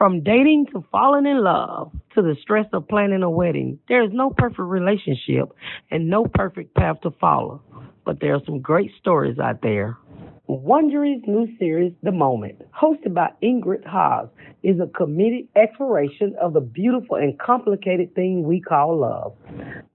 [0.00, 4.08] From dating to falling in love to the stress of planning a wedding, there is
[4.14, 5.50] no perfect relationship
[5.90, 7.60] and no perfect path to follow.
[8.06, 9.98] But there are some great stories out there.
[10.48, 14.28] Wondery's new series, The Moment, hosted by Ingrid Haas,
[14.62, 19.34] is a committed exploration of the beautiful and complicated thing we call love.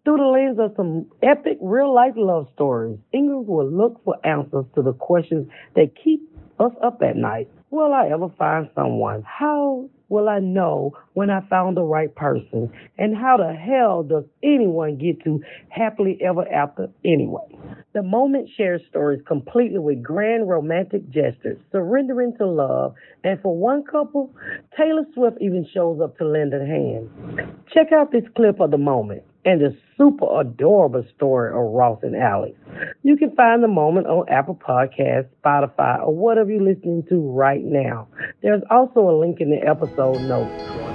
[0.04, 4.66] Through the lens of some epic real life love stories, Ingrid will look for answers
[4.76, 6.22] to the questions that keep
[6.60, 7.50] us up at night.
[7.72, 9.24] Will I ever find someone?
[9.24, 12.71] How will I know when I found the right person?
[12.98, 17.57] And how the hell does anyone get to happily ever after anyway?
[17.93, 22.93] The moment shares stories completely with grand romantic gestures, surrendering to love,
[23.24, 24.34] and for one couple,
[24.78, 27.10] Taylor Swift even shows up to lend a hand.
[27.74, 32.16] Check out this clip of the moment and the super adorable story of Ross and
[32.16, 32.58] Alex.
[33.03, 37.64] You can find the moment on Apple Podcasts, Spotify, or whatever you're listening to right
[37.64, 38.08] now.
[38.42, 40.86] There's also a link in the episode notes.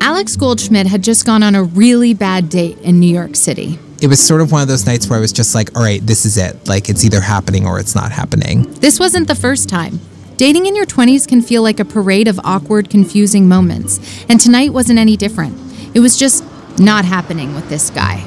[0.00, 3.78] Alex Goldschmidt had just gone on a really bad date in New York City.
[4.00, 6.04] It was sort of one of those nights where I was just like, all right,
[6.06, 6.68] this is it.
[6.68, 8.70] Like, it's either happening or it's not happening.
[8.74, 10.00] This wasn't the first time.
[10.36, 14.72] Dating in your 20s can feel like a parade of awkward, confusing moments, and tonight
[14.72, 15.56] wasn't any different.
[15.94, 16.44] It was just
[16.78, 18.24] not happening with this guy.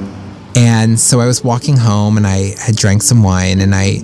[0.56, 4.00] And so I was walking home and I had drank some wine and I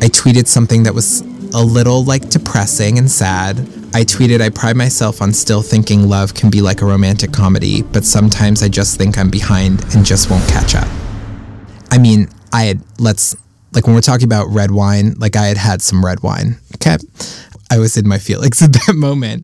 [0.00, 1.22] I tweeted something that was
[1.54, 3.58] a little like depressing and sad.
[3.94, 7.82] I tweeted I pride myself on still thinking love can be like a romantic comedy,
[7.82, 10.88] but sometimes I just think I'm behind and just won't catch up.
[11.90, 13.34] I mean, I had let's
[13.72, 16.58] like when we're talking about red wine, like I had had some red wine.
[16.76, 16.96] Okay.
[17.70, 19.42] I was in my feelings at that moment.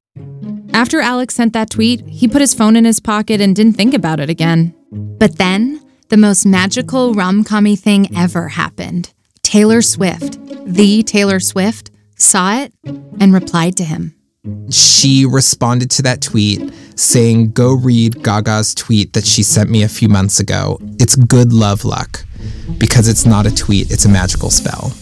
[0.74, 3.94] After Alex sent that tweet, he put his phone in his pocket and didn't think
[3.94, 4.74] about it again.
[4.90, 9.12] But then, the most magical rom commy thing ever happened.
[9.44, 10.36] Taylor Swift,
[10.66, 12.72] the Taylor Swift, saw it
[13.20, 14.16] and replied to him.
[14.68, 19.88] She responded to that tweet saying, Go read Gaga's tweet that she sent me a
[19.88, 20.80] few months ago.
[20.98, 22.24] It's good love luck
[22.78, 24.92] because it's not a tweet, it's a magical spell.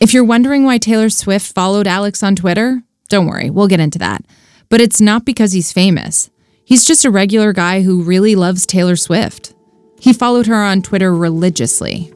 [0.00, 3.98] If you're wondering why Taylor Swift followed Alex on Twitter, don't worry, we'll get into
[3.98, 4.24] that.
[4.68, 6.30] But it's not because he's famous.
[6.64, 9.54] He's just a regular guy who really loves Taylor Swift.
[9.98, 12.12] He followed her on Twitter religiously.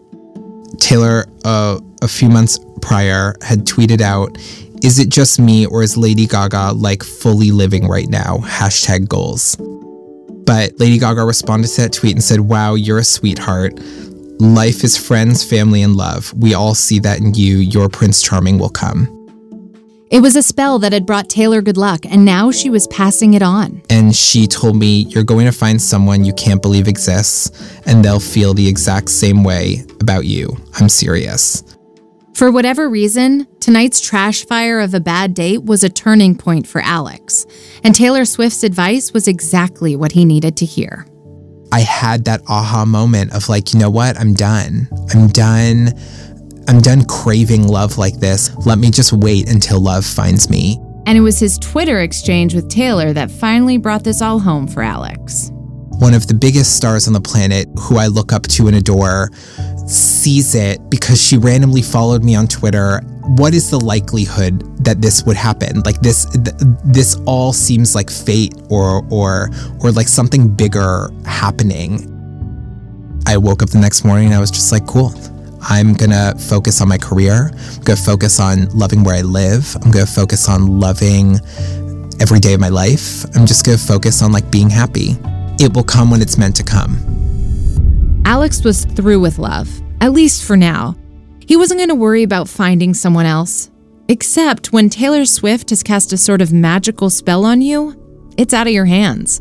[0.78, 4.36] Taylor, uh, a few months prior, had tweeted out,
[4.82, 8.38] Is it just me or is Lady Gaga like fully living right now?
[8.38, 9.56] Hashtag goals.
[10.44, 13.80] But Lady Gaga responded to that tweet and said, Wow, you're a sweetheart.
[14.40, 16.34] Life is friends, family, and love.
[16.36, 17.58] We all see that in you.
[17.58, 19.21] Your Prince Charming will come.
[20.12, 23.32] It was a spell that had brought Taylor good luck, and now she was passing
[23.32, 23.80] it on.
[23.88, 27.50] And she told me, You're going to find someone you can't believe exists,
[27.86, 30.54] and they'll feel the exact same way about you.
[30.78, 31.64] I'm serious.
[32.34, 36.82] For whatever reason, tonight's trash fire of a bad date was a turning point for
[36.82, 37.46] Alex,
[37.82, 41.06] and Taylor Swift's advice was exactly what he needed to hear.
[41.72, 44.20] I had that aha moment of like, you know what?
[44.20, 44.90] I'm done.
[45.14, 45.94] I'm done.
[46.68, 48.54] I'm done craving love like this.
[48.66, 50.78] Let me just wait until love finds me.
[51.06, 54.82] And it was his Twitter exchange with Taylor that finally brought this all home for
[54.82, 55.50] Alex.
[55.98, 59.30] One of the biggest stars on the planet, who I look up to and adore,
[59.86, 63.00] sees it because she randomly followed me on Twitter.
[63.36, 65.80] What is the likelihood that this would happen?
[65.82, 69.50] Like this th- this all seems like fate or or
[69.80, 72.08] or like something bigger happening.
[73.26, 75.12] I woke up the next morning and I was just like, cool.
[75.62, 77.50] I'm gonna focus on my career.
[77.52, 79.76] I'm gonna focus on loving where I live.
[79.82, 81.38] I'm gonna focus on loving
[82.20, 83.24] every day of my life.
[83.36, 85.16] I'm just gonna focus on like being happy.
[85.60, 86.98] It will come when it's meant to come.
[88.24, 89.68] Alex was through with love,
[90.00, 90.96] at least for now.
[91.46, 93.70] He wasn't to worry about finding someone else.
[94.08, 97.96] Except when Taylor Swift has cast a sort of magical spell on you,
[98.36, 99.40] it's out of your hands.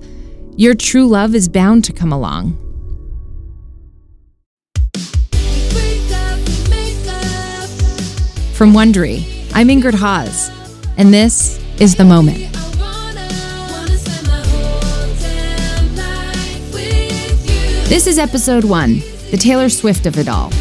[0.55, 2.57] Your true love is bound to come along.
[8.61, 10.51] From Wondery, I'm Ingrid Haas,
[10.95, 12.37] and this is The Moment.
[17.89, 18.99] This is episode one,
[19.31, 20.51] the Taylor Swift of it all.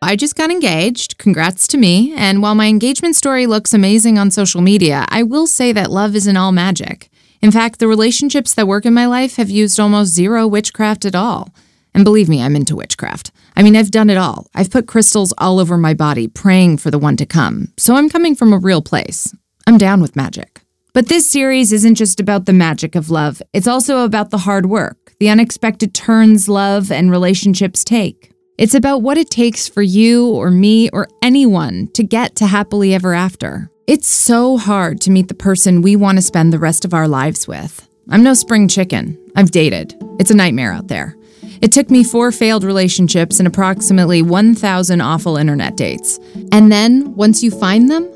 [0.00, 1.18] I just got engaged.
[1.18, 2.14] Congrats to me.
[2.16, 6.14] And while my engagement story looks amazing on social media, I will say that love
[6.14, 7.10] isn't all magic.
[7.42, 11.16] In fact, the relationships that work in my life have used almost zero witchcraft at
[11.16, 11.52] all.
[11.92, 13.32] And believe me, I'm into witchcraft.
[13.58, 14.46] I mean, I've done it all.
[14.54, 17.72] I've put crystals all over my body, praying for the one to come.
[17.76, 19.34] So I'm coming from a real place.
[19.66, 20.62] I'm down with magic.
[20.94, 24.66] But this series isn't just about the magic of love, it's also about the hard
[24.66, 28.32] work, the unexpected turns love and relationships take.
[28.58, 32.94] It's about what it takes for you or me or anyone to get to happily
[32.94, 33.70] ever after.
[33.88, 37.08] It's so hard to meet the person we want to spend the rest of our
[37.08, 37.88] lives with.
[38.08, 39.18] I'm no spring chicken.
[39.34, 39.94] I've dated.
[40.20, 41.17] It's a nightmare out there.
[41.60, 46.18] It took me four failed relationships and approximately 1,000 awful internet dates.
[46.52, 48.08] And then, once you find them,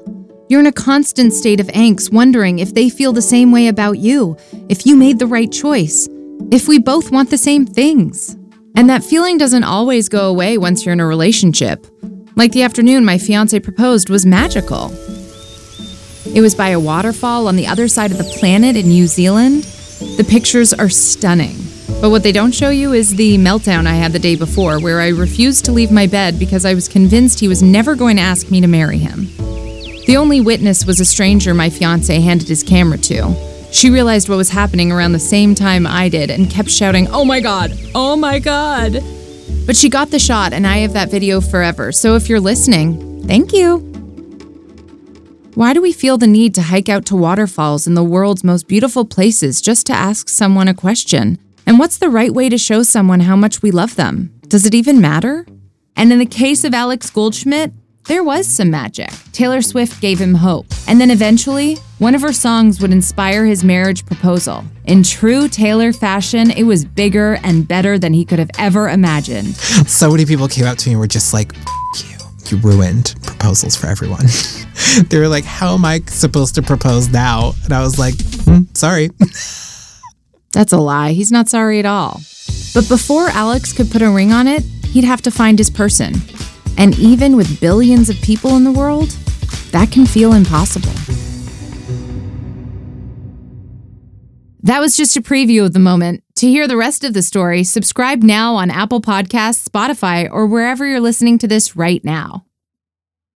[0.49, 3.99] you're in a constant state of angst, wondering if they feel the same way about
[3.99, 4.37] you,
[4.69, 6.09] if you made the right choice,
[6.51, 8.37] if we both want the same things.
[8.77, 11.87] And that feeling doesn't always go away once you're in a relationship.
[12.37, 14.91] Like the afternoon my fiance proposed was magical.
[16.35, 19.65] It was by a waterfall on the other side of the planet in New Zealand.
[20.17, 21.57] The pictures are stunning.
[22.03, 25.01] But what they don't show you is the meltdown I had the day before, where
[25.01, 28.23] I refused to leave my bed because I was convinced he was never going to
[28.23, 29.29] ask me to marry him.
[30.07, 33.33] The only witness was a stranger my fiance handed his camera to.
[33.71, 37.25] She realized what was happening around the same time I did and kept shouting, Oh
[37.25, 38.95] my god, oh my god.
[39.65, 41.93] But she got the shot, and I have that video forever.
[41.93, 43.79] So if you're listening, thank you.
[45.55, 48.67] Why do we feel the need to hike out to waterfalls in the world's most
[48.67, 51.39] beautiful places just to ask someone a question?
[51.73, 54.31] And what's the right way to show someone how much we love them?
[54.47, 55.47] Does it even matter?
[55.97, 57.73] And in the case of Alex Goldschmidt,
[58.09, 59.09] there was some magic.
[59.33, 60.67] Taylor Swift gave him hope.
[60.87, 64.65] And then eventually, one of her songs would inspire his marriage proposal.
[64.85, 69.57] In true Taylor fashion, it was bigger and better than he could have ever imagined.
[69.89, 71.55] So many people came up to me and were just like,
[72.05, 72.19] you,
[72.49, 74.27] you ruined proposals for everyone.
[75.09, 77.55] they were like, how am I supposed to propose now?
[77.65, 79.09] And I was like, hmm, sorry.
[80.53, 81.13] That's a lie.
[81.13, 82.21] He's not sorry at all.
[82.75, 86.15] But before Alex could put a ring on it, he'd have to find his person.
[86.79, 89.11] And even with billions of people in the world,
[89.73, 90.93] that can feel impossible.
[94.63, 96.23] That was just a preview of the moment.
[96.37, 100.87] To hear the rest of the story, subscribe now on Apple Podcasts, Spotify, or wherever
[100.87, 102.47] you're listening to this right now.